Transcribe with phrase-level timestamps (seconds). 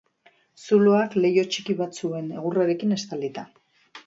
[0.61, 3.47] Zuloak leiho txiki bat zuen, egurrarekin estalita.